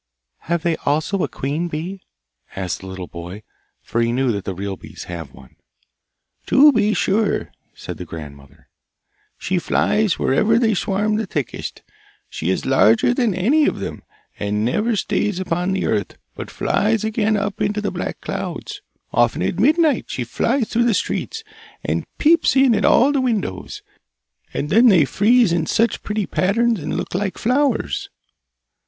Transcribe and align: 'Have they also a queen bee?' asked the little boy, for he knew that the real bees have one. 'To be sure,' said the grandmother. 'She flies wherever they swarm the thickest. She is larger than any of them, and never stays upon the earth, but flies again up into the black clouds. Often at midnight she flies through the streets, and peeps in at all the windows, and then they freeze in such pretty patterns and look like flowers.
'Have 0.39 0.63
they 0.63 0.75
also 0.77 1.19
a 1.23 1.27
queen 1.27 1.67
bee?' 1.67 2.01
asked 2.55 2.79
the 2.79 2.87
little 2.87 3.05
boy, 3.05 3.43
for 3.83 4.01
he 4.01 4.11
knew 4.11 4.31
that 4.31 4.45
the 4.45 4.55
real 4.55 4.75
bees 4.75 5.03
have 5.03 5.31
one. 5.31 5.57
'To 6.47 6.71
be 6.71 6.95
sure,' 6.95 7.51
said 7.75 7.97
the 7.99 8.03
grandmother. 8.05 8.67
'She 9.37 9.59
flies 9.59 10.17
wherever 10.17 10.57
they 10.57 10.73
swarm 10.73 11.17
the 11.17 11.27
thickest. 11.27 11.83
She 12.31 12.49
is 12.49 12.65
larger 12.65 13.13
than 13.13 13.35
any 13.35 13.67
of 13.67 13.77
them, 13.79 14.01
and 14.39 14.65
never 14.65 14.95
stays 14.95 15.39
upon 15.39 15.71
the 15.71 15.85
earth, 15.85 16.17
but 16.33 16.49
flies 16.49 17.03
again 17.03 17.37
up 17.37 17.61
into 17.61 17.79
the 17.79 17.91
black 17.91 18.21
clouds. 18.21 18.81
Often 19.11 19.43
at 19.43 19.59
midnight 19.59 20.05
she 20.07 20.23
flies 20.23 20.67
through 20.67 20.85
the 20.85 20.95
streets, 20.95 21.43
and 21.83 22.07
peeps 22.17 22.55
in 22.55 22.73
at 22.73 22.85
all 22.85 23.11
the 23.11 23.21
windows, 23.21 23.83
and 24.51 24.71
then 24.71 24.87
they 24.87 25.05
freeze 25.05 25.53
in 25.53 25.67
such 25.67 26.01
pretty 26.01 26.25
patterns 26.25 26.79
and 26.79 26.97
look 26.97 27.13
like 27.13 27.37
flowers. 27.37 28.09